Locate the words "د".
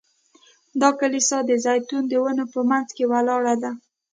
1.45-1.51, 2.11-2.13